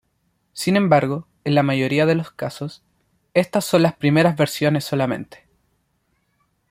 [0.53, 2.81] Sin embargo, en la mayoría de los casos,
[3.35, 5.45] estas son las primeras versiones solamente.